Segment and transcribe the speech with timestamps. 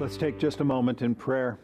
[0.00, 1.58] Let's take just a moment in prayer.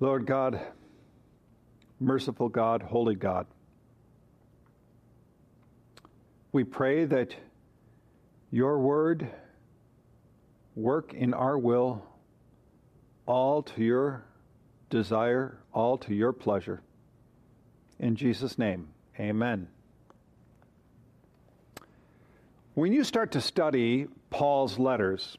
[0.00, 0.60] Lord God,
[2.00, 3.46] merciful God, holy God,
[6.50, 7.36] we pray that
[8.50, 9.30] your word
[10.74, 12.04] work in our will
[13.24, 14.24] all to your
[14.90, 16.82] desire, all to your pleasure.
[18.00, 19.68] In Jesus' name, amen.
[22.74, 25.36] When you start to study Paul's letters,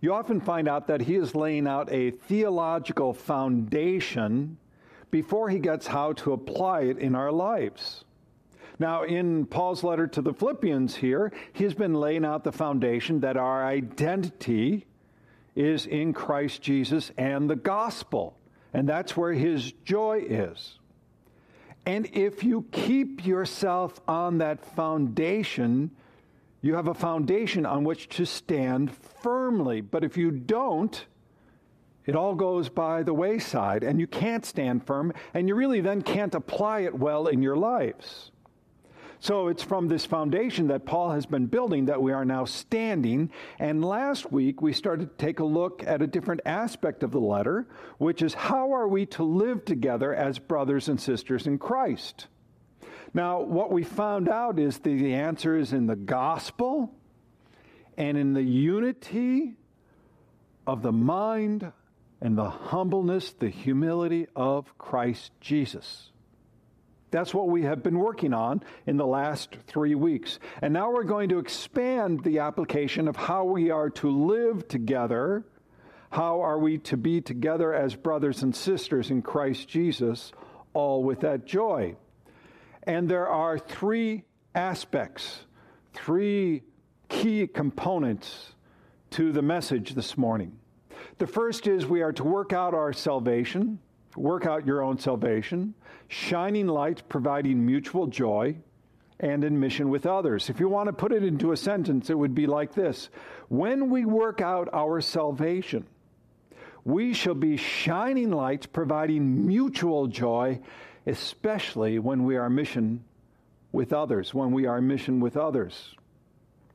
[0.00, 4.56] you often find out that he is laying out a theological foundation
[5.10, 8.04] before he gets how to apply it in our lives.
[8.78, 13.36] Now, in Paul's letter to the Philippians here, he's been laying out the foundation that
[13.36, 14.86] our identity
[15.54, 18.36] is in Christ Jesus and the gospel.
[18.72, 20.78] And that's where his joy is.
[21.84, 25.90] And if you keep yourself on that foundation,
[26.62, 29.80] you have a foundation on which to stand firmly.
[29.80, 31.04] But if you don't,
[32.06, 36.02] it all goes by the wayside and you can't stand firm and you really then
[36.02, 38.30] can't apply it well in your lives.
[39.18, 43.30] So it's from this foundation that Paul has been building that we are now standing.
[43.60, 47.20] And last week we started to take a look at a different aspect of the
[47.20, 52.26] letter, which is how are we to live together as brothers and sisters in Christ?
[53.14, 56.90] Now, what we found out is the answer is in the gospel
[57.96, 59.54] and in the unity
[60.66, 61.72] of the mind
[62.22, 66.10] and the humbleness, the humility of Christ Jesus.
[67.10, 70.38] That's what we have been working on in the last three weeks.
[70.62, 75.44] And now we're going to expand the application of how we are to live together.
[76.10, 80.32] How are we to be together as brothers and sisters in Christ Jesus,
[80.72, 81.96] all with that joy?
[82.84, 84.24] And there are three
[84.54, 85.46] aspects,
[85.94, 86.62] three
[87.08, 88.54] key components
[89.10, 90.58] to the message this morning.
[91.18, 93.78] The first is we are to work out our salvation
[94.16, 95.74] work out your own salvation,
[96.08, 98.56] shining light, providing mutual joy,
[99.20, 100.50] and in mission with others.
[100.50, 103.08] If you want to put it into a sentence, it would be like this
[103.48, 105.86] When we work out our salvation,
[106.84, 110.60] we shall be shining lights, providing mutual joy,
[111.06, 113.04] especially when we are mission
[113.72, 115.94] with others, when we are mission with others.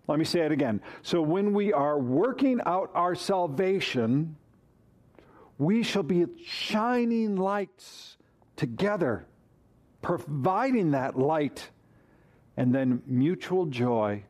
[0.08, 0.82] Let me say it again.
[1.02, 4.38] So when we are working out our salvation,
[5.58, 8.18] we shall be shining lights
[8.56, 9.28] together,
[10.02, 11.70] providing that light
[12.56, 14.24] and then mutual joy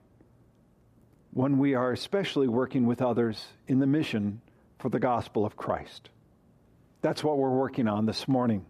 [1.32, 4.42] when we are especially working with others in the mission
[4.80, 6.10] for the gospel of Christ.
[7.02, 8.66] That's what we're working on this morning.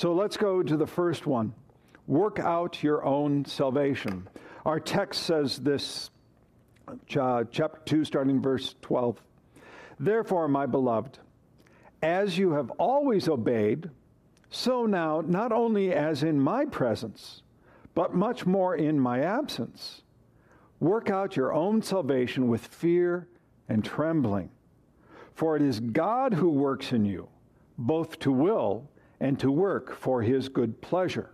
[0.00, 1.52] So let's go to the first one
[2.06, 4.26] work out your own salvation.
[4.64, 6.08] Our text says this,
[6.88, 9.20] uh, chapter 2, starting verse 12.
[9.98, 11.18] Therefore, my beloved,
[12.02, 13.90] as you have always obeyed,
[14.48, 17.42] so now, not only as in my presence,
[17.94, 20.00] but much more in my absence,
[20.78, 23.28] work out your own salvation with fear
[23.68, 24.48] and trembling.
[25.34, 27.28] For it is God who works in you,
[27.76, 28.88] both to will
[29.20, 31.30] and to work for his good pleasure.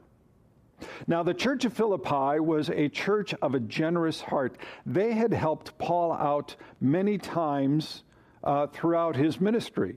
[1.07, 4.59] Now, the church of Philippi was a church of a generous heart.
[4.85, 8.03] They had helped Paul out many times
[8.45, 9.97] uh, throughout his ministry.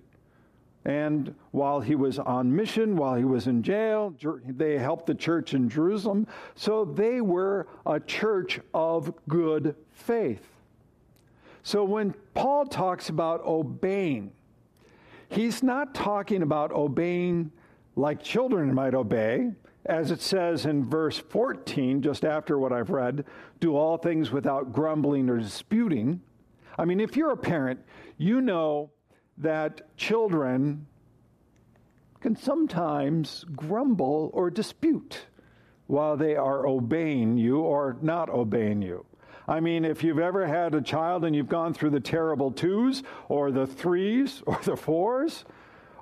[0.85, 4.15] And while he was on mission, while he was in jail,
[4.47, 6.25] they helped the church in Jerusalem.
[6.55, 10.47] So they were a church of good faith.
[11.63, 14.31] So when Paul talks about obeying,
[15.27, 17.51] he's not talking about obeying
[17.99, 19.51] like children might obey,
[19.85, 23.25] as it says in verse 14, just after what I've read
[23.59, 26.21] do all things without grumbling or disputing.
[26.77, 27.81] I mean, if you're a parent,
[28.17, 28.91] you know
[29.37, 30.87] that children
[32.21, 35.25] can sometimes grumble or dispute
[35.87, 39.05] while they are obeying you or not obeying you.
[39.47, 43.03] I mean, if you've ever had a child and you've gone through the terrible twos
[43.27, 45.43] or the threes or the fours,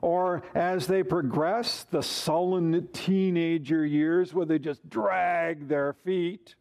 [0.08, 6.56] or as they progress, the sullen teenager years where they just drag their feet,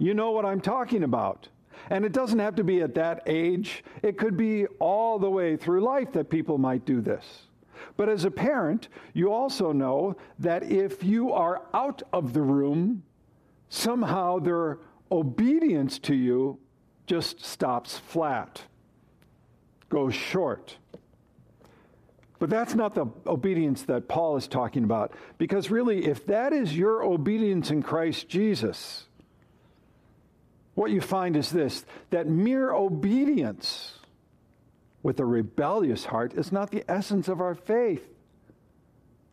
[0.00, 1.46] you know what I'm talking about.
[1.88, 5.56] And it doesn't have to be at that age, it could be all the way
[5.56, 7.46] through life that people might do this.
[7.96, 13.04] But as a parent, you also know that if you are out of the room,
[13.68, 14.78] somehow their
[15.12, 16.58] obedience to you
[17.06, 18.62] just stops flat,
[19.88, 20.78] goes short.
[22.42, 25.12] But that's not the obedience that Paul is talking about.
[25.38, 29.06] Because really, if that is your obedience in Christ Jesus,
[30.74, 34.00] what you find is this that mere obedience
[35.04, 38.04] with a rebellious heart is not the essence of our faith.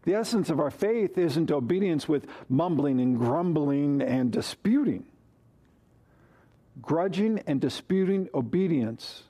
[0.04, 5.04] The essence of our faith isn't obedience with mumbling and grumbling and disputing.
[6.80, 9.24] Grudging and disputing obedience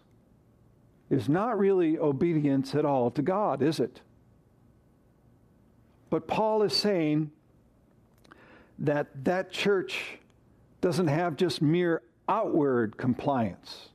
[1.09, 4.01] is not really obedience at all to God, is it?
[6.09, 7.31] But Paul is saying
[8.79, 10.19] that that church
[10.81, 13.89] doesn't have just mere outward compliance,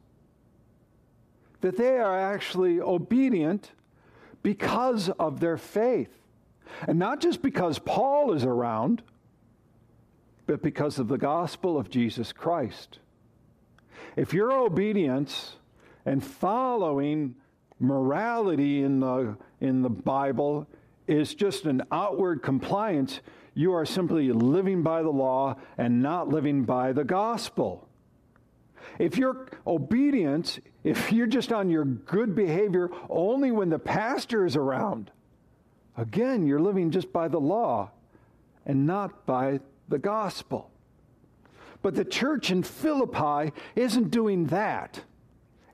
[1.61, 3.72] that they are actually obedient
[4.43, 6.11] because of their faith.
[6.87, 9.02] And not just because Paul is around,
[10.46, 12.99] but because of the gospel of Jesus Christ.
[14.16, 15.56] If your obedience
[16.06, 17.35] and following
[17.81, 20.67] morality in the, in the Bible
[21.06, 23.21] is just an outward compliance,
[23.55, 27.89] you are simply living by the law and not living by the gospel.
[28.99, 34.57] If your obedience, if you're just on your good behavior only when the pastor is
[34.57, 35.11] around,
[35.97, 37.91] again, you're living just by the law
[38.67, 40.71] and not by the gospel.
[41.83, 45.03] But the church in Philippi isn't doing that,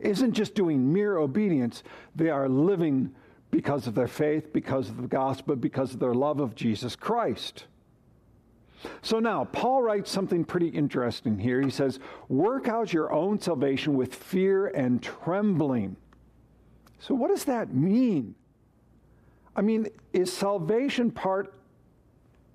[0.01, 1.83] isn't just doing mere obedience.
[2.15, 3.15] They are living
[3.51, 7.65] because of their faith, because of the gospel, because of their love of Jesus Christ.
[9.03, 11.61] So now, Paul writes something pretty interesting here.
[11.61, 11.99] He says,
[12.29, 15.97] Work out your own salvation with fear and trembling.
[16.99, 18.35] So, what does that mean?
[19.55, 21.55] I mean, is salvation part,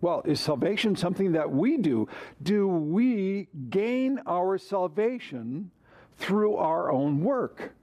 [0.01, 2.07] well, is salvation something that we do?
[2.41, 5.71] Do we gain our salvation
[6.17, 7.73] through our own work?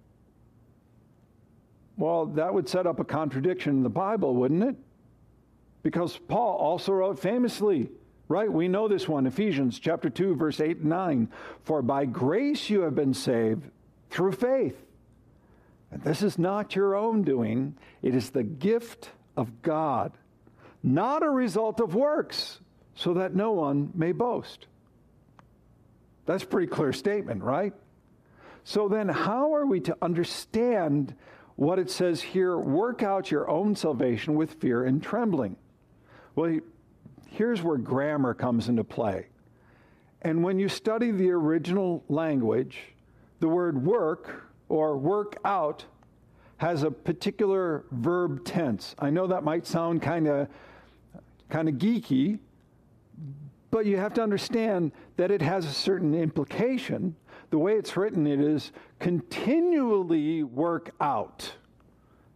[1.97, 4.77] Well, that would set up a contradiction in the Bible, wouldn't it?
[5.83, 7.91] Because Paul also wrote famously,
[8.29, 8.51] right?
[8.51, 11.29] We know this one, Ephesians chapter 2 verse 8 and 9,
[11.65, 13.69] for by grace you have been saved
[14.11, 14.77] through faith.
[15.91, 20.13] And this is not your own doing, it is the gift of God,
[20.83, 22.59] not a result of works,
[22.95, 24.67] so that no one may boast.
[26.25, 27.75] That's a pretty clear statement, right?
[28.65, 31.15] So then, how are we to understand
[31.57, 35.57] what it says here work out your own salvation with fear and trembling.
[36.35, 36.59] Well,
[37.29, 39.27] here's where grammar comes into play.
[40.23, 42.79] And when you study the original language,
[43.41, 45.85] the word work or work out
[46.57, 48.95] has a particular verb tense.
[48.99, 50.49] I know that might sound kind of
[51.51, 52.39] kind of geeky,
[53.71, 57.15] but you have to understand that it has a certain implication
[57.53, 61.53] the way it's written, it is continually work out.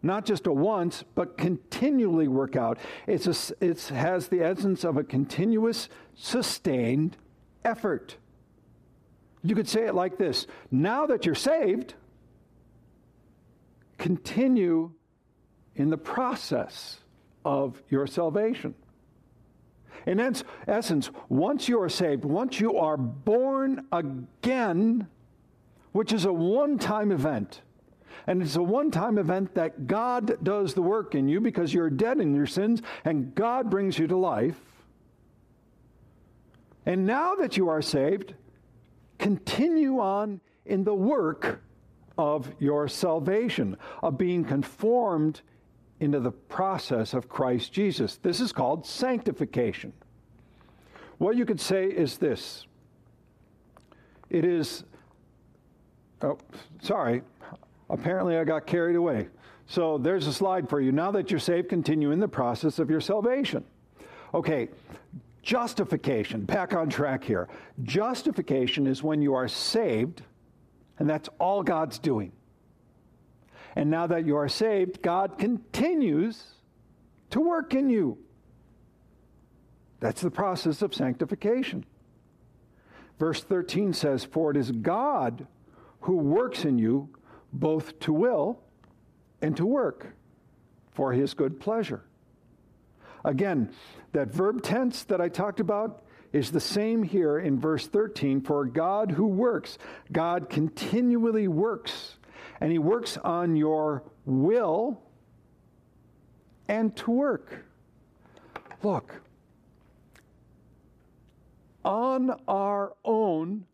[0.03, 2.79] Not just a once, but continually work out.
[3.07, 7.17] It's a, it has the essence of a continuous, sustained
[7.65, 8.19] effort.
[9.43, 11.95] You could say it like this Now that you're saved,
[13.97, 14.93] continue
[15.77, 16.99] in the process
[17.43, 18.75] of your salvation.
[20.05, 20.21] In
[20.67, 25.09] essence, once you are saved, once you are born again,
[25.93, 27.63] which is a one time event,
[28.27, 31.91] and it's a one time event that God does the work in you because you're
[31.91, 34.61] dead in your sins and God brings you to life.
[36.85, 38.35] And now that you are saved,
[39.19, 41.61] continue on in the work
[42.19, 45.43] of your salvation, of being conformed
[46.01, 48.17] into the process of Christ Jesus.
[48.17, 49.93] This is called sanctification.
[51.19, 52.67] What you could say is this
[54.29, 54.85] it is,
[56.23, 56.39] oh,
[56.83, 57.23] sorry,
[57.89, 59.29] apparently I got carried away.
[59.67, 60.93] So there's a slide for you.
[60.93, 63.65] Now that you're saved, continue in the process of your salvation.
[64.35, 64.69] Okay,
[65.43, 67.49] justification, back on track here.
[67.83, 70.23] Justification is when you are saved,
[70.99, 72.33] and that's all God's doing.
[73.77, 76.43] And now that you are saved, God continues
[77.31, 78.17] to work in you.
[80.01, 81.85] That's the process of sanctification.
[83.19, 85.47] Verse 13 says, For it is God
[86.01, 87.11] who works in you
[87.53, 88.61] both to will
[89.43, 90.15] and to work
[90.93, 92.03] for his good pleasure.
[93.25, 93.71] Again,
[94.13, 96.03] that verb tense that I talked about
[96.33, 99.79] is the same here in verse 13 for God who works.
[100.13, 102.17] God continually works
[102.61, 105.01] and He works on your will
[106.69, 107.65] and to work.
[108.83, 109.21] Look,
[111.85, 113.65] on our own,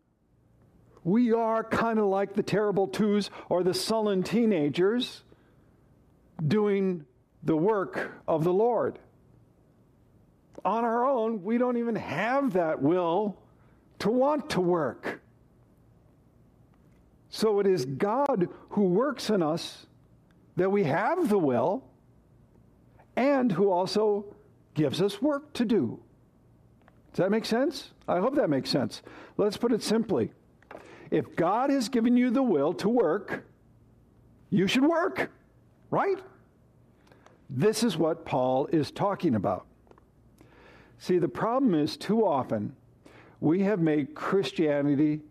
[1.03, 5.23] we are kind of like the terrible twos or the sullen teenagers
[6.45, 7.05] doing
[7.43, 8.99] the work of the Lord.
[10.63, 13.37] On our own, we don't even have that will
[13.99, 15.12] to want to work.
[17.33, 19.87] So it is God who works in us
[20.55, 21.83] that we have the will
[23.15, 24.35] and who also
[24.75, 25.99] gives us work to do.
[27.11, 27.89] Does that make sense?
[28.07, 29.01] I hope that makes sense.
[29.35, 30.31] Let's put it simply.
[31.09, 33.43] If God has given you the will to work,
[34.51, 35.31] you should work,
[35.89, 36.19] right?
[37.49, 39.65] This is what Paul is talking about.
[40.99, 42.75] See, the problem is too often
[43.39, 45.21] we have made Christianity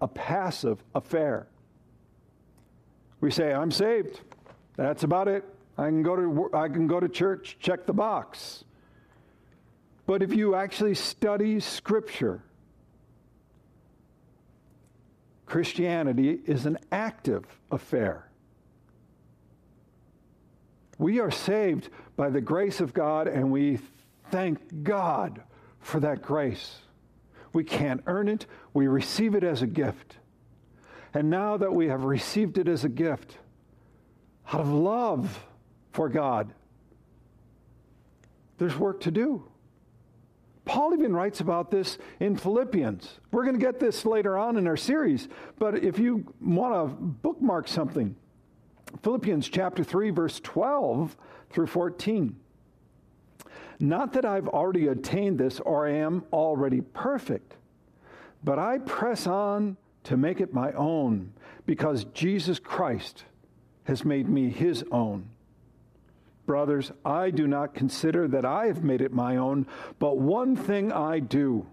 [0.00, 1.46] a passive affair.
[3.20, 4.20] We say, I'm saved.
[4.76, 5.44] That's about it.
[5.76, 8.64] I can go to, I can go to church, check the box.
[10.06, 12.42] But if you actually study Scripture,
[15.46, 18.28] Christianity is an active affair.
[20.98, 23.78] We are saved by the grace of God, and we
[24.30, 25.42] thank God
[25.80, 26.78] for that grace.
[27.52, 30.16] We can't earn it, we receive it as a gift.
[31.12, 33.38] And now that we have received it as a gift,
[34.52, 35.44] out of love
[35.92, 36.52] for God,
[38.58, 39.44] there's work to do.
[40.64, 43.18] Paul even writes about this in Philippians.
[43.32, 45.28] We're going to get this later on in our series,
[45.58, 48.14] but if you want to bookmark something,
[49.02, 51.16] Philippians chapter 3, verse 12
[51.50, 52.36] through 14.
[53.80, 57.54] Not that I've already attained this or am already perfect,
[58.44, 61.32] but I press on to make it my own
[61.64, 63.24] because Jesus Christ
[63.84, 65.30] has made me his own.
[66.44, 69.66] Brothers, I do not consider that I have made it my own,
[69.98, 71.66] but one thing I do,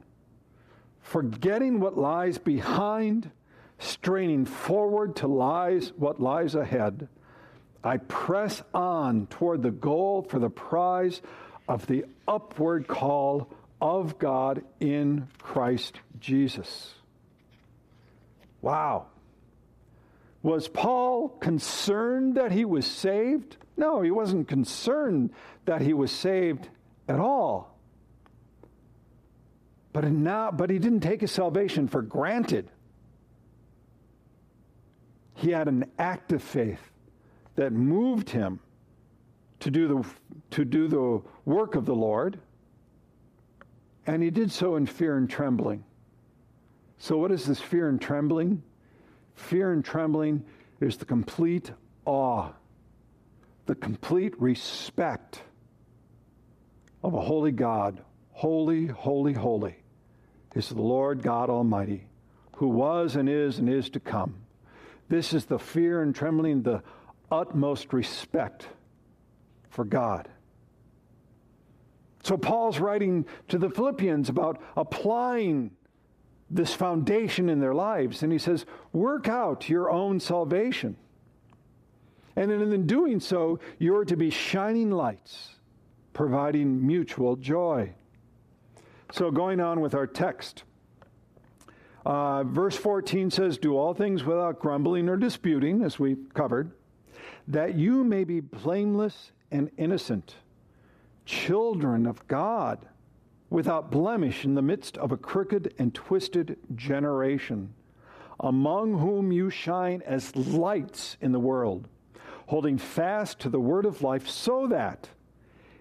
[1.02, 3.32] forgetting what lies behind
[3.80, 7.08] straining forward to lies what lies ahead.
[7.84, 11.22] I press on toward the goal for the prize
[11.67, 13.50] of the upward call
[13.81, 16.93] of God in Christ Jesus.
[18.62, 19.07] Wow.
[20.43, 23.57] Was Paul concerned that he was saved?
[23.75, 25.31] No, he wasn't concerned
[25.65, 26.69] that he was saved
[27.07, 27.75] at all.
[29.93, 32.69] But, now, but he didn't take his salvation for granted.
[35.33, 36.91] He had an active faith
[37.55, 38.59] that moved him
[39.60, 40.10] to do the,
[40.52, 42.40] to do the work of the Lord,
[44.06, 45.84] and he did so in fear and trembling.
[47.00, 48.64] So, what is this fear and trembling?
[49.36, 50.44] Fear and trembling
[50.80, 51.72] is the complete
[52.06, 52.50] awe,
[53.66, 55.42] the complete respect
[57.04, 58.02] of a holy God.
[58.32, 59.76] Holy, holy, holy
[60.54, 62.08] is the Lord God Almighty,
[62.58, 64.36] who was and is and is to come.
[65.10, 66.84] This is the fear and trembling, the
[67.32, 68.68] utmost respect
[69.77, 70.27] for God.
[72.24, 75.69] So Paul's writing to the Philippians about applying
[76.50, 80.96] this foundation in their lives, and he says, Work out your own salvation.
[82.36, 85.57] And in doing so, you're to be shining lights,
[86.12, 87.93] providing mutual joy.
[89.12, 90.63] So, going on with our text,
[92.03, 96.72] uh, verse 14 says, Do all things without grumbling or disputing, as we covered,
[97.48, 100.36] that you may be blameless and innocent,
[101.25, 102.86] children of God,
[103.50, 107.74] without blemish in the midst of a crooked and twisted generation,
[108.39, 111.88] among whom you shine as lights in the world,
[112.48, 115.10] holding fast to the word of life, so that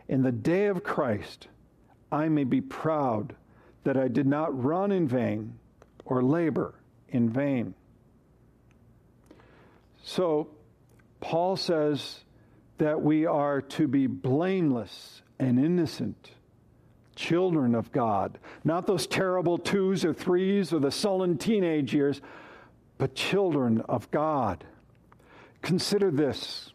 [0.09, 1.49] in the day of Christ
[2.11, 3.35] I may be proud
[3.85, 5.59] that I did not run in vain
[6.05, 6.75] or labor
[7.09, 7.75] in vain.
[10.03, 10.49] So,
[11.21, 12.21] Paul says
[12.79, 16.33] that we are to be blameless and innocent
[17.15, 18.39] children of God.
[18.65, 22.21] Not those terrible twos or threes or the sullen teenage years,
[22.99, 24.65] but children of God.
[25.63, 26.73] Consider this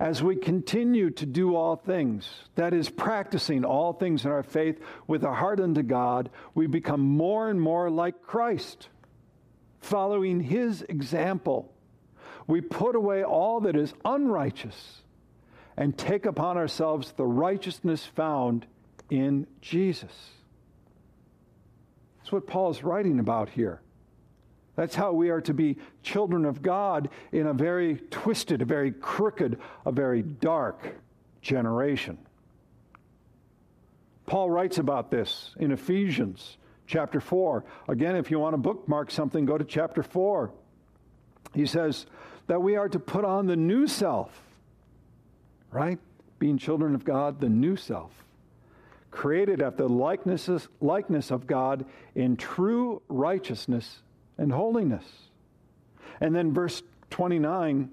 [0.00, 4.80] as we continue to do all things, that is, practicing all things in our faith
[5.06, 8.88] with our heart unto God, we become more and more like Christ,
[9.80, 11.72] following his example.
[12.46, 15.03] We put away all that is unrighteous
[15.76, 18.66] and take upon ourselves the righteousness found
[19.10, 20.30] in Jesus.
[22.18, 23.80] That's what Paul is writing about here.
[24.76, 28.90] That's how we are to be children of God in a very twisted, a very
[28.90, 30.96] crooked, a very dark
[31.42, 32.18] generation.
[34.26, 37.64] Paul writes about this in Ephesians chapter 4.
[37.88, 40.50] Again, if you want to bookmark something, go to chapter 4.
[41.54, 42.06] He says
[42.46, 44.43] that we are to put on the new self,
[45.74, 45.98] right?
[46.38, 48.12] Being children of God, the new self,
[49.10, 50.48] created after the likeness,
[50.80, 54.02] likeness of God in true righteousness
[54.38, 55.04] and holiness.
[56.20, 57.90] And then verse 29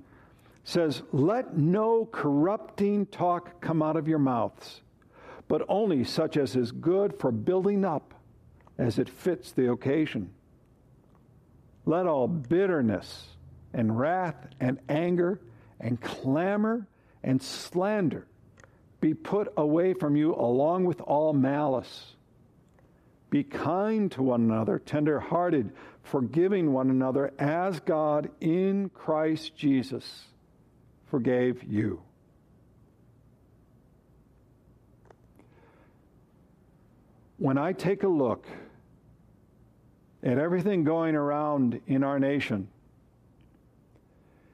[0.64, 4.82] says, Let no corrupting talk come out of your mouths,
[5.48, 8.14] but only such as is good for building up
[8.78, 10.32] as it fits the occasion.
[11.86, 13.28] Let all bitterness
[13.74, 15.40] and wrath and anger
[15.80, 16.88] and clamor
[17.24, 18.28] and slander
[19.02, 22.16] be put away from you along with all malice.
[23.32, 25.72] Be kind to one another, tender hearted,
[26.04, 30.26] forgiving one another as God in Christ Jesus
[31.08, 32.02] forgave you.
[37.38, 38.46] When I take a look
[40.22, 42.68] at everything going around in our nation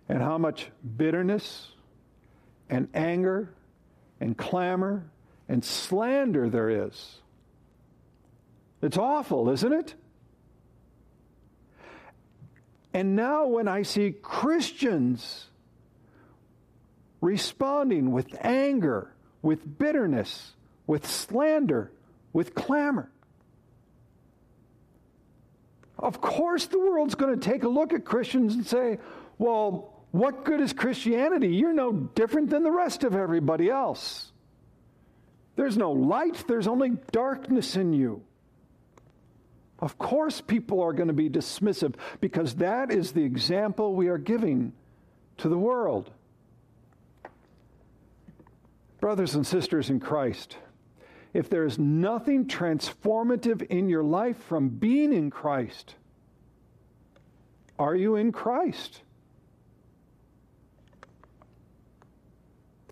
[0.07, 1.71] and how much bitterness
[2.69, 3.49] and anger
[4.19, 5.05] and clamor
[5.47, 7.17] and slander there is,
[8.81, 9.95] it's awful, isn't it?
[12.93, 15.47] And now, when I see Christians
[17.21, 20.53] responding with anger, with bitterness,
[20.85, 21.91] with slander,
[22.33, 23.09] with clamor.
[25.99, 28.99] Of course, the world's going to take a look at Christians and say,
[29.37, 31.49] well, what good is Christianity?
[31.49, 34.31] You're no different than the rest of everybody else.
[35.55, 38.21] There's no light, there's only darkness in you.
[39.79, 44.17] Of course, people are going to be dismissive because that is the example we are
[44.17, 44.73] giving
[45.37, 46.09] to the world.
[48.99, 50.57] Brothers and sisters in Christ,
[51.33, 55.93] if there is nothing transformative in your life from being in Christ,
[57.77, 59.01] are you in Christ?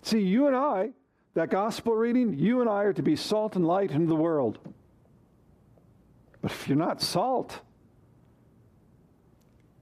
[0.06, 0.90] See, you and I,
[1.34, 4.60] that gospel reading, you and I are to be salt and light in the world.
[6.40, 7.58] But if you're not salt,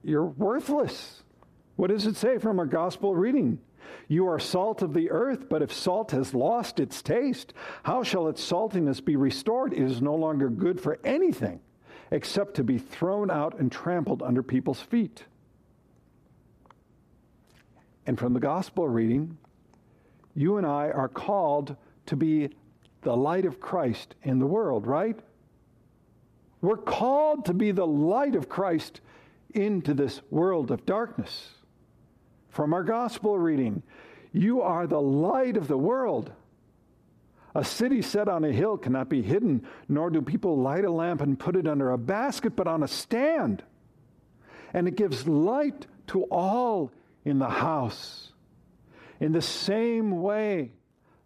[0.03, 1.21] you're worthless.
[1.75, 3.59] What does it say from our gospel reading?
[4.07, 8.27] You are salt of the earth, but if salt has lost its taste, how shall
[8.27, 9.73] its saltiness be restored?
[9.73, 11.59] It is no longer good for anything
[12.09, 15.23] except to be thrown out and trampled under people's feet.
[18.07, 19.37] And from the gospel reading,
[20.35, 21.75] you and I are called
[22.07, 22.49] to be
[23.01, 25.17] the light of Christ in the world, right?
[26.61, 29.01] We're called to be the light of Christ
[29.53, 31.49] into this world of darkness
[32.49, 33.83] from our gospel reading.
[34.33, 36.31] You are the light of the world.
[37.53, 41.21] A city set on a hill cannot be hidden, nor do people light a lamp
[41.21, 43.63] and put it under a basket, but on a stand.
[44.73, 46.91] And it gives light to all
[47.23, 48.31] in the house.
[49.19, 50.71] In the same way,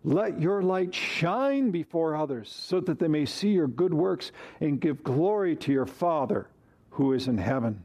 [0.03, 4.79] let your light shine before others, so that they may see your good works and
[4.79, 6.47] give glory to your Father
[6.91, 7.83] who is in heaven.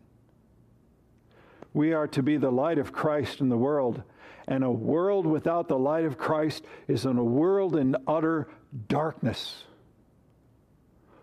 [1.73, 4.03] We are to be the light of Christ in the world.
[4.47, 8.49] And a world without the light of Christ is in a world in utter
[8.89, 9.65] darkness.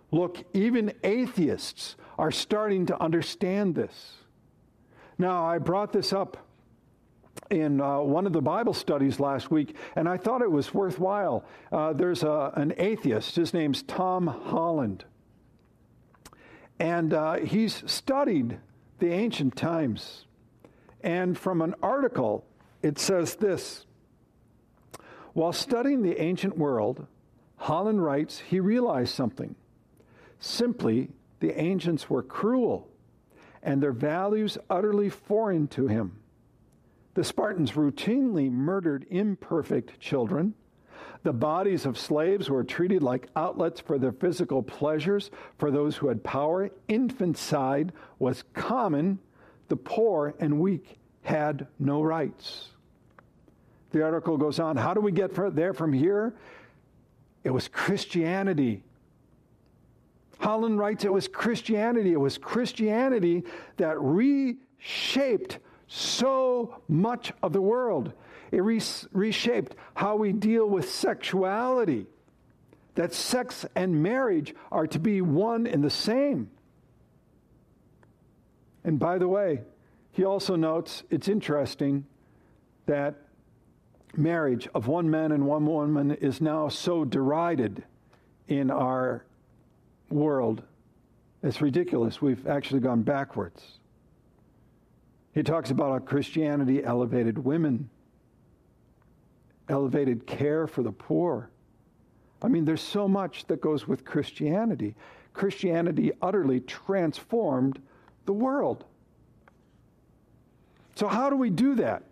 [0.10, 4.14] Look, even atheists are starting to understand this.
[5.18, 6.38] Now, I brought this up
[7.50, 11.44] in uh, one of the Bible studies last week, and I thought it was worthwhile.
[11.72, 15.06] Uh, there's a, an atheist, his name's Tom Holland.
[16.80, 18.58] And uh, he's studied
[19.00, 20.26] the ancient times.
[21.02, 22.46] And from an article,
[22.82, 23.86] it says this
[25.34, 27.06] While studying the ancient world,
[27.58, 29.56] Holland writes he realized something.
[30.40, 32.88] Simply, the ancients were cruel
[33.64, 36.21] and their values utterly foreign to him.
[37.22, 40.56] The Spartans routinely murdered imperfect children.
[41.22, 45.30] The bodies of slaves were treated like outlets for their physical pleasures
[45.60, 46.72] for those who had power.
[46.88, 49.20] Infanticide was common
[49.68, 52.70] the poor and weak had no rights.
[53.92, 56.34] The article goes on How do we get there from here?
[57.44, 58.82] It was Christianity.
[60.40, 62.14] Holland writes it was Christianity.
[62.14, 63.44] It was Christianity
[63.78, 65.60] that reshaped
[65.94, 68.14] so much of the world.
[68.50, 72.08] It reshaped how we deal with sexuality,
[72.96, 76.50] that sex and marriage are to be one and the same.
[78.86, 79.64] And by the way,
[80.14, 82.06] he also notes it's interesting
[82.86, 83.16] that
[84.16, 87.84] marriage of one man and one woman is now so derided
[88.48, 89.26] in our
[90.10, 90.64] world.
[91.44, 92.22] It's ridiculous.
[92.22, 93.80] We've actually gone backwards.
[95.34, 97.90] He talks about how Christianity elevated women,
[99.70, 101.50] elevated care for the poor.
[102.42, 104.96] I mean, there's so much that goes with Christianity.
[105.34, 107.82] Christianity utterly transformed
[108.26, 108.84] the world.
[110.96, 112.04] So, how do we do that?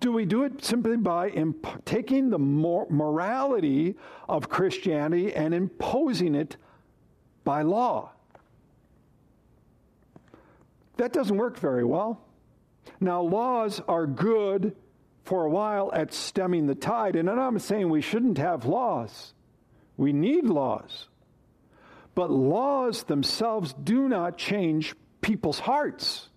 [0.00, 3.96] Do we do it simply by imp- taking the mor- morality
[4.28, 6.58] of Christianity and imposing it
[7.44, 8.10] by law?
[10.96, 12.20] That doesn't work very well.
[13.00, 14.76] Now, laws are good
[15.24, 19.34] for a while at stemming the tide, and I'm saying we shouldn't have laws.
[19.96, 21.08] We need laws.
[22.14, 26.28] But laws themselves do not change people's hearts.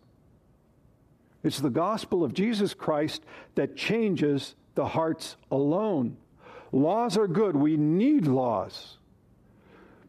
[1.44, 3.24] It's the gospel of Jesus Christ
[3.56, 6.18] that changes the hearts alone.
[6.72, 7.56] Laws are good.
[7.56, 8.98] We need laws.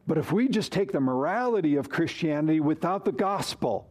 [0.06, 3.89] But if we just take the morality of Christianity without the gospel,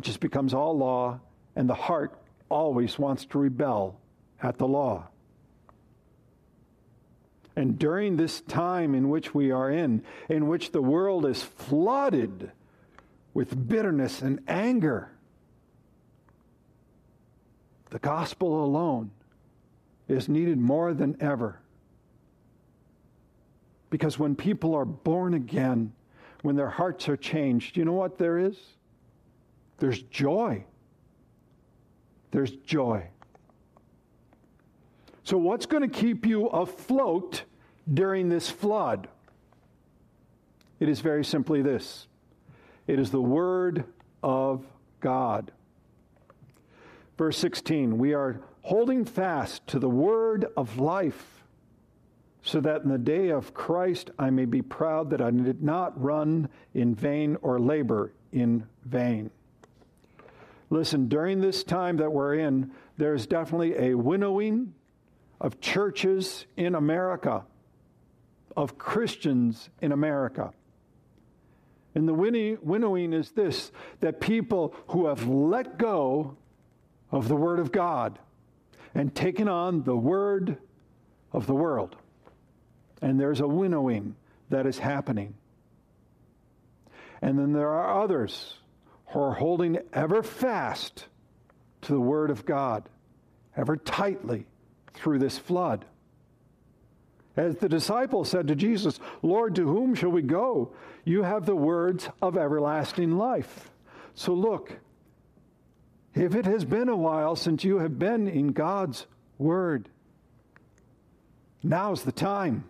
[0.00, 1.20] just becomes all law,
[1.56, 4.00] and the heart always wants to rebel
[4.42, 5.08] at the law.
[7.56, 12.50] And during this time in which we are in, in which the world is flooded
[13.32, 15.10] with bitterness and anger,
[17.90, 19.12] the gospel alone
[20.08, 21.60] is needed more than ever.
[23.88, 25.92] Because when people are born again,
[26.42, 28.58] when their hearts are changed, you know what there is?
[29.84, 30.64] There's joy.
[32.30, 33.08] There's joy.
[35.24, 37.42] So, what's going to keep you afloat
[37.92, 39.08] during this flood?
[40.80, 42.06] It is very simply this
[42.86, 43.84] it is the Word
[44.22, 44.64] of
[45.00, 45.52] God.
[47.18, 51.44] Verse 16 We are holding fast to the Word of life,
[52.42, 56.02] so that in the day of Christ I may be proud that I did not
[56.02, 59.30] run in vain or labor in vain.
[60.74, 64.74] Listen, during this time that we're in, there's definitely a winnowing
[65.40, 67.44] of churches in America,
[68.56, 70.52] of Christians in America.
[71.94, 76.36] And the winnowing is this that people who have let go
[77.12, 78.18] of the Word of God
[78.96, 80.58] and taken on the Word
[81.32, 81.94] of the world.
[83.00, 84.16] And there's a winnowing
[84.50, 85.34] that is happening.
[87.22, 88.54] And then there are others
[89.14, 91.06] are holding ever fast
[91.82, 92.88] to the Word of God,
[93.56, 94.46] ever tightly
[94.94, 95.84] through this flood.
[97.36, 100.72] As the disciples said to Jesus, Lord, to whom shall we go?
[101.04, 103.70] You have the words of everlasting life.
[104.14, 104.78] So look,
[106.14, 109.88] if it has been a while since you have been in God's Word,
[111.62, 112.64] now's the time.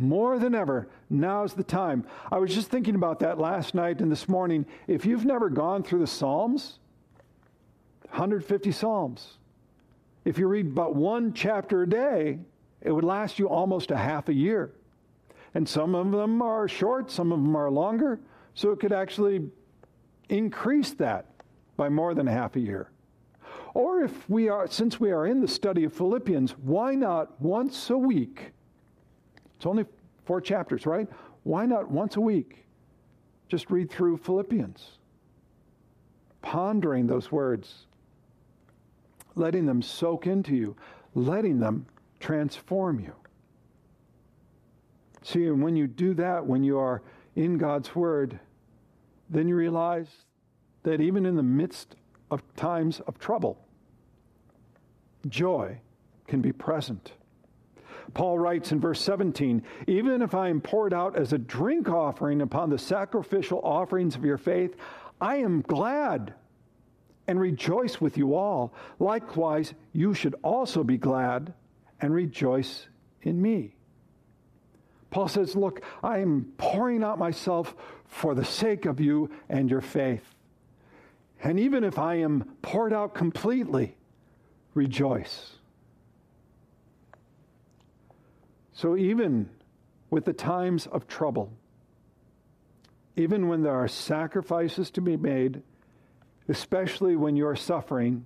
[0.00, 2.06] More than ever, now's the time.
[2.30, 4.64] I was just thinking about that last night and this morning.
[4.86, 6.78] If you've never gone through the Psalms,
[8.10, 9.38] 150 Psalms,
[10.24, 12.38] if you read but one chapter a day,
[12.80, 14.72] it would last you almost a half a year.
[15.54, 18.20] And some of them are short, some of them are longer,
[18.54, 19.50] so it could actually
[20.28, 21.26] increase that
[21.76, 22.90] by more than half a year.
[23.74, 27.90] Or if we are, since we are in the study of Philippians, why not once
[27.90, 28.52] a week?
[29.58, 29.86] It's only
[30.24, 31.08] four chapters, right?
[31.42, 32.64] Why not once a week
[33.48, 34.92] just read through Philippians?
[36.42, 37.86] Pondering those words,
[39.34, 40.76] letting them soak into you,
[41.16, 41.86] letting them
[42.20, 43.12] transform you.
[45.22, 47.02] See, and when you do that, when you are
[47.34, 48.38] in God's Word,
[49.28, 50.06] then you realize
[50.84, 51.96] that even in the midst
[52.30, 53.58] of times of trouble,
[55.26, 55.80] joy
[56.28, 57.12] can be present.
[58.14, 62.40] Paul writes in verse 17, Even if I am poured out as a drink offering
[62.40, 64.76] upon the sacrificial offerings of your faith,
[65.20, 66.34] I am glad
[67.26, 68.72] and rejoice with you all.
[68.98, 71.52] Likewise, you should also be glad
[72.00, 72.88] and rejoice
[73.22, 73.74] in me.
[75.10, 77.74] Paul says, Look, I am pouring out myself
[78.06, 80.34] for the sake of you and your faith.
[81.42, 83.96] And even if I am poured out completely,
[84.74, 85.57] rejoice.
[88.78, 89.50] So, even
[90.08, 91.52] with the times of trouble,
[93.16, 95.62] even when there are sacrifices to be made,
[96.48, 98.24] especially when you're suffering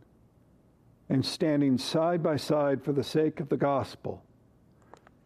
[1.08, 4.22] and standing side by side for the sake of the gospel,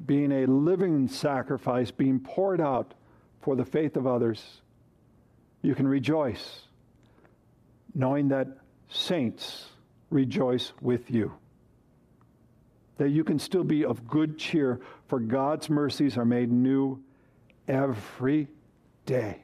[0.07, 2.95] being a living sacrifice, being poured out
[3.41, 4.61] for the faith of others,
[5.61, 6.61] you can rejoice
[7.97, 8.47] knowing that
[8.91, 9.71] saints
[10.09, 11.33] rejoice with you.
[12.99, 17.03] That you can still be of good cheer, for God's mercies are made new
[17.69, 18.49] every
[19.05, 19.43] day.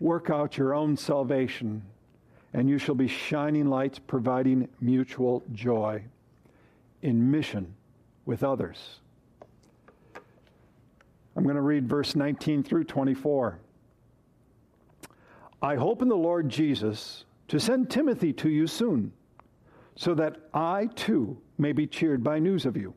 [0.00, 1.82] Work out your own salvation,
[2.54, 6.02] and you shall be shining lights providing mutual joy
[7.02, 7.74] in mission
[8.24, 9.00] with others.
[11.36, 13.58] I'm going to read verse 19 through 24.
[15.62, 19.12] I hope in the Lord Jesus to send Timothy to you soon,
[19.96, 22.94] so that I too may be cheered by news of you.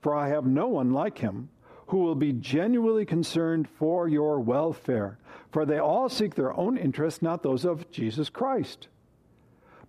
[0.00, 1.48] For I have no one like him
[1.88, 5.18] who will be genuinely concerned for your welfare,
[5.50, 8.88] for they all seek their own interests, not those of Jesus Christ.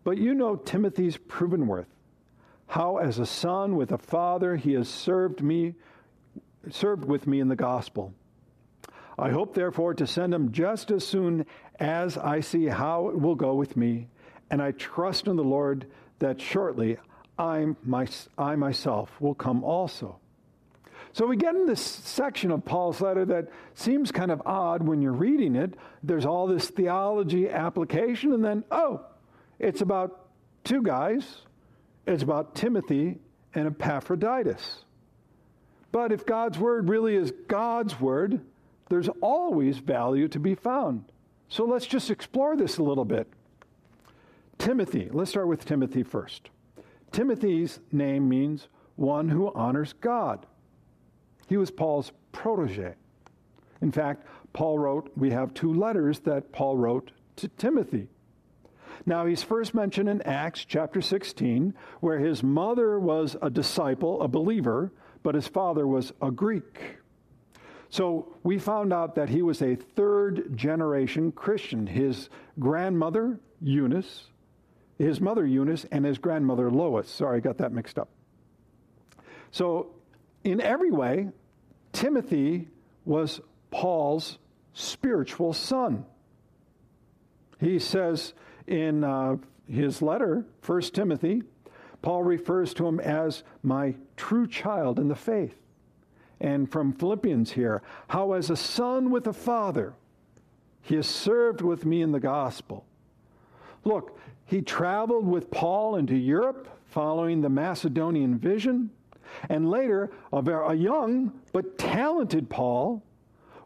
[0.04, 1.94] But you know Timothy's proven worth,
[2.68, 5.76] how as a son with a father he has served me
[6.70, 8.13] served with me in the gospel.
[9.18, 11.46] I hope therefore to send him just as soon
[11.80, 14.08] as I see how it will go with me,
[14.50, 15.88] and I trust in the Lord
[16.20, 16.98] that shortly
[17.38, 20.20] I, my, I myself will come also.
[21.14, 25.02] So we get in this section of Paul's letter that seems kind of odd when
[25.02, 25.74] you're reading it.
[26.04, 29.06] There's all this theology application, and then, oh,
[29.58, 30.28] it's about
[30.64, 31.42] two guys.
[32.06, 33.18] It's about Timothy
[33.56, 34.84] and Epaphroditus.
[35.92, 38.42] But if God's word really is God's word,
[38.90, 41.06] there's always value to be found.
[41.48, 43.28] So let's just explore this a little bit.
[44.60, 46.50] Timothy, let's start with Timothy first.
[47.12, 48.67] Timothy's name means
[48.98, 50.45] one who honors God.
[51.48, 52.93] He was Paul's protege.
[53.82, 58.10] In fact, Paul wrote, we have two letters that Paul wrote to Timothy.
[59.06, 64.28] Now, he's first mentioned in Acts chapter 16, where his mother was a disciple, a
[64.28, 64.91] believer,
[65.24, 66.98] but his father was a Greek.
[67.89, 71.88] So we found out that he was a third generation Christian.
[71.88, 74.28] His grandmother, Eunice,
[75.00, 77.10] his mother, Eunice, and his grandmother, Lois.
[77.10, 78.10] Sorry, I got that mixed up.
[79.52, 79.88] So,
[80.44, 81.30] in every way,
[81.94, 82.68] Timothy
[83.06, 84.38] was Paul's
[84.74, 86.06] spiritual son.
[87.60, 88.34] He says
[88.68, 91.44] in uh, his letter, 1 Timothy,
[92.02, 95.56] Paul refers to him as my true child in the faith.
[96.40, 99.94] And from Philippians here, how as a son with a father,
[100.82, 102.86] he has served with me in the gospel.
[103.84, 104.18] Look,
[104.50, 108.90] he traveled with Paul into Europe following the Macedonian vision.
[109.48, 113.04] And later, a young but talented Paul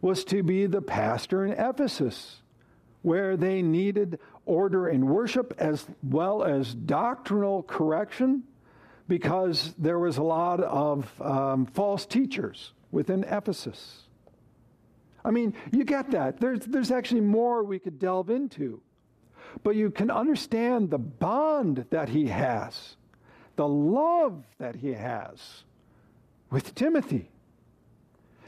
[0.01, 2.41] was to be the pastor in Ephesus,
[3.01, 8.43] where they needed order in worship as well as doctrinal correction
[9.07, 14.03] because there was a lot of um, false teachers within Ephesus.
[15.23, 16.41] I mean, you get that.
[16.41, 18.81] There's, there's actually more we could delve into.
[19.61, 22.95] But you can understand the bond that he has,
[23.55, 25.63] the love that he has
[26.49, 27.29] with Timothy,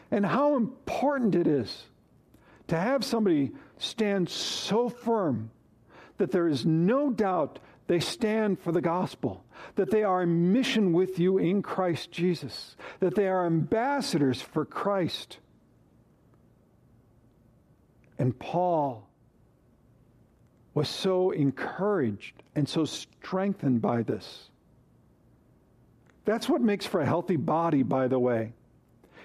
[0.09, 1.85] and how important it is
[2.67, 5.51] to have somebody stand so firm
[6.17, 9.43] that there is no doubt they stand for the gospel,
[9.75, 14.65] that they are in mission with you in Christ Jesus, that they are ambassadors for
[14.65, 15.37] Christ.
[18.17, 19.07] And Paul
[20.75, 24.49] was so encouraged and so strengthened by this.
[26.25, 28.53] That's what makes for a healthy body, by the way,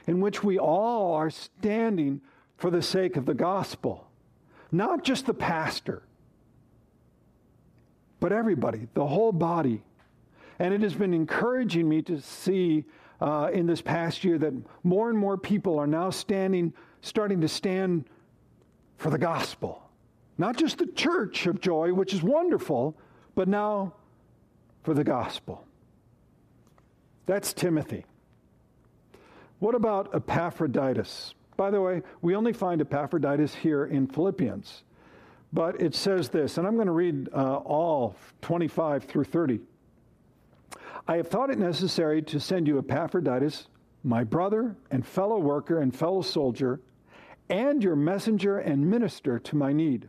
[0.07, 2.21] in which we all are standing
[2.57, 4.07] for the sake of the gospel.
[4.71, 6.03] Not just the pastor,
[8.21, 9.83] but everybody, the whole body.
[10.61, 12.85] And it has been encouraging me to see
[13.21, 14.53] uh, in this past year that
[14.85, 18.05] more and more people are now standing, starting to stand
[18.99, 19.90] for the gospel.
[20.41, 22.97] Not just the church of joy, which is wonderful,
[23.35, 23.93] but now
[24.83, 25.67] for the gospel.
[27.27, 28.07] That's Timothy.
[29.59, 31.35] What about Epaphroditus?
[31.59, 34.83] By the way, we only find Epaphroditus here in Philippians.
[35.53, 39.61] But it says this, and I'm going to read uh, all 25 through 30.
[41.07, 43.69] I have thought it necessary to send you Epaphroditus,
[44.03, 46.81] my brother and fellow worker and fellow soldier,
[47.51, 50.09] and your messenger and minister to my need.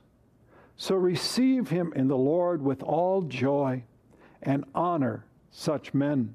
[0.81, 3.83] So receive him in the Lord with all joy
[4.41, 6.33] and honor such men,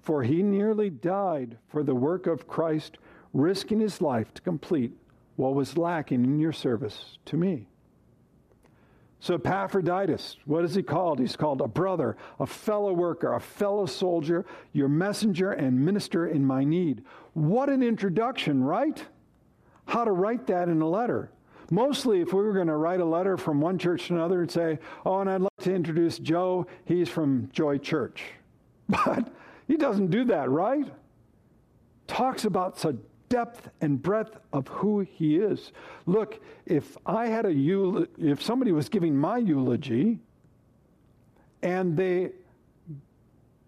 [0.00, 2.96] for he nearly died for the work of Christ,
[3.34, 4.92] risking his life to complete
[5.36, 7.66] what was lacking in your service to me.
[9.20, 11.18] So, Epaphroditus, what is he called?
[11.18, 16.46] He's called a brother, a fellow worker, a fellow soldier, your messenger and minister in
[16.46, 17.02] my need.
[17.34, 19.04] What an introduction, right?
[19.84, 21.30] How to write that in a letter.
[21.72, 24.50] Mostly, if we were going to write a letter from one church to another and
[24.50, 28.22] say, Oh, and I'd like to introduce Joe, he's from Joy Church.
[28.88, 29.32] But
[29.66, 30.84] he doesn't do that, right?
[32.06, 32.96] Talks about such
[33.30, 35.72] depth and breadth of who he is.
[36.04, 40.18] Look, if I had a eul- if somebody was giving my eulogy
[41.62, 42.32] and they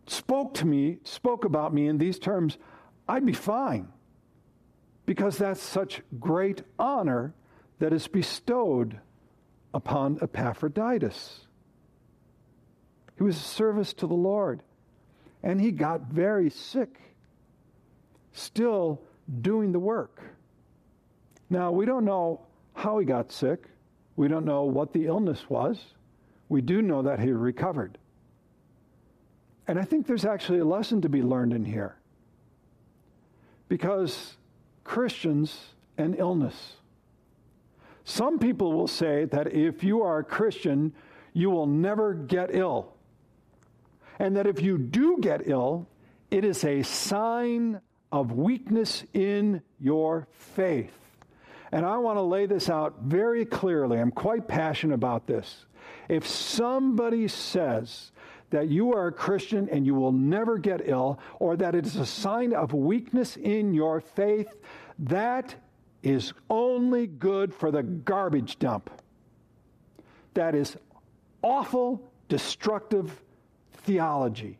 [0.06, 2.58] spoke to me, spoke about me in these terms,
[3.08, 3.88] I'd be fine.
[5.06, 7.32] Because that's such great honor
[7.78, 9.00] that is bestowed
[9.72, 11.40] upon Epaphroditus.
[13.16, 14.62] He was a service to the Lord,
[15.42, 17.00] and he got very sick,
[18.32, 19.00] still
[19.40, 20.20] doing the work.
[21.50, 22.40] Now, we don't know
[22.74, 23.64] how he got sick.
[24.16, 25.82] We don't know what the illness was.
[26.48, 27.98] We do know that he recovered.
[29.66, 31.96] And I think there's actually a lesson to be learned in here.
[33.68, 34.36] Because
[34.84, 35.58] Christians
[35.96, 36.74] and illness
[38.04, 40.92] some people will say that if you are a Christian,
[41.32, 42.92] you will never get ill.
[44.18, 45.88] And that if you do get ill,
[46.30, 47.80] it is a sign
[48.12, 50.96] of weakness in your faith.
[51.72, 53.98] And I want to lay this out very clearly.
[53.98, 55.64] I'm quite passionate about this.
[56.08, 58.12] If somebody says
[58.50, 61.96] that you are a Christian and you will never get ill, or that it is
[61.96, 64.54] a sign of weakness in your faith,
[65.00, 65.56] that
[66.04, 68.90] is only good for the garbage dump.
[70.34, 70.76] That is
[71.42, 73.22] awful, destructive
[73.72, 74.58] theology.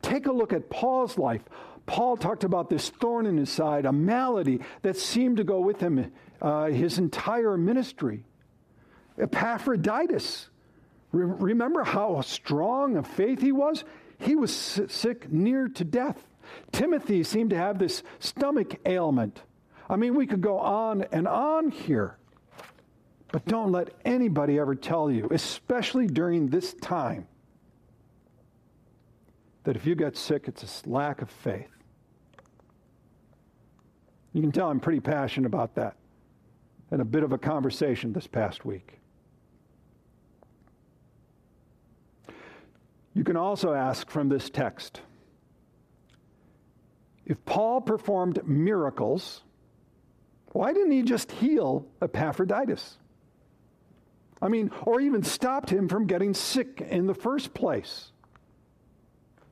[0.00, 1.42] Take a look at Paul's life.
[1.86, 5.80] Paul talked about this thorn in his side, a malady that seemed to go with
[5.80, 8.24] him uh, his entire ministry.
[9.18, 10.48] Epaphroditus.
[11.12, 13.84] Re- remember how strong of faith he was?
[14.18, 14.54] He was
[14.88, 16.26] sick near to death.
[16.72, 19.42] Timothy seemed to have this stomach ailment.
[19.88, 22.16] I mean, we could go on and on here.
[23.32, 27.26] But don't let anybody ever tell you, especially during this time,
[29.64, 31.68] that if you get sick, it's a lack of faith.
[34.32, 35.96] You can tell I'm pretty passionate about that.
[36.90, 38.98] And a bit of a conversation this past week.
[43.14, 45.00] You can also ask from this text
[47.26, 49.42] if Paul performed miracles,
[50.52, 52.98] why didn't he just heal Epaphroditus?
[54.42, 58.12] I mean, or even stopped him from getting sick in the first place.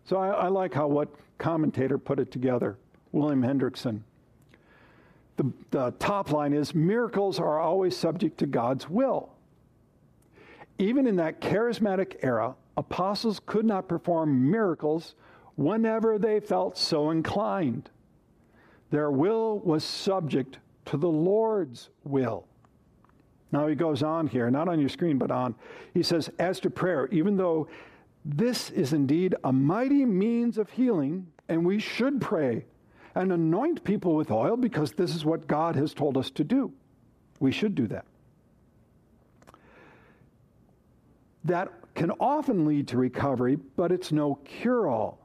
[0.05, 1.09] So I, I like how what
[1.39, 2.77] commentator put it together,
[3.11, 4.03] William Hendriksen.
[5.37, 9.31] The, the top line is miracles are always subject to God's will.
[10.79, 15.15] Even in that charismatic era, apostles could not perform miracles
[15.57, 17.91] whenever they felt so inclined.
[18.91, 22.47] Their will was subject to the Lord's will.
[23.51, 25.55] Now he goes on here, not on your screen, but on.
[25.95, 27.69] He says, As to prayer, even though
[28.25, 32.65] this is indeed a mighty means of healing, and we should pray
[33.15, 36.73] and anoint people with oil because this is what God has told us to do.
[37.41, 38.07] We should do that.
[41.45, 45.22] That can often lead to recovery, but it's no cure all.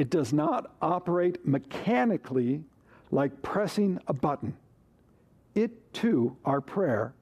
[0.00, 2.64] It does not operate mechanically
[3.10, 4.56] like pressing a button.
[5.54, 7.12] It too, our prayer,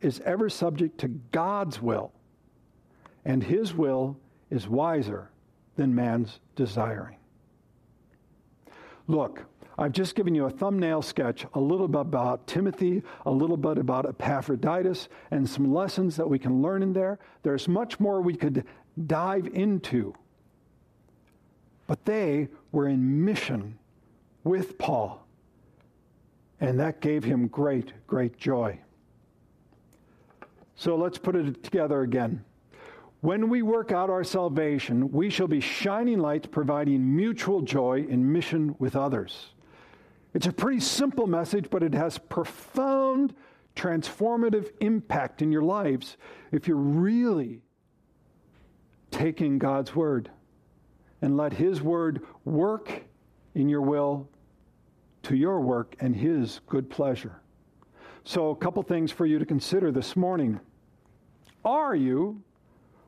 [0.00, 2.12] is ever subject to God's will,
[3.24, 4.16] and His will
[4.48, 5.32] is wiser
[5.74, 7.16] than man's desiring.
[9.08, 9.42] Look,
[9.76, 13.76] I've just given you a thumbnail sketch, a little bit about Timothy, a little bit
[13.76, 17.18] about Epaphroditus, and some lessons that we can learn in there.
[17.42, 18.64] There's much more we could
[19.04, 20.14] dive into.
[21.86, 23.78] But they were in mission
[24.42, 25.26] with Paul,
[26.60, 28.78] and that gave him great, great joy.
[30.76, 32.44] So let's put it together again.
[33.20, 38.32] When we work out our salvation, we shall be shining lights providing mutual joy in
[38.32, 39.54] mission with others.
[40.34, 43.34] It's a pretty simple message, but it has profound
[43.76, 46.16] transformative impact in your lives
[46.52, 47.62] if you're really
[49.10, 50.30] taking God's word
[51.24, 53.02] and let His word work
[53.54, 54.28] in your will
[55.22, 57.40] to your work and His good pleasure.
[58.24, 60.60] So, a couple things for you to consider this morning.
[61.64, 62.42] Are you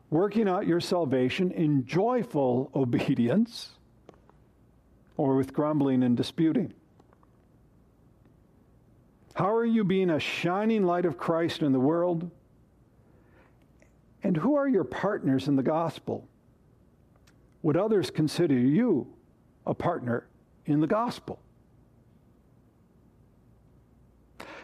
[0.09, 3.73] working out your salvation in joyful obedience
[5.19, 6.73] or with grumbling and disputing?
[9.35, 12.31] How are you being a shining light of Christ in the world?
[14.23, 16.27] And who are your partners in the gospel?
[17.67, 19.13] Would others consider you
[19.67, 20.25] a partner
[20.67, 21.41] in the gospel?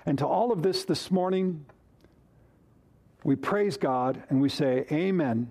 [0.06, 1.66] And to all of this this morning,
[3.24, 5.50] we praise God and we say, Amen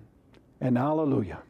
[0.62, 1.42] and Hallelujah.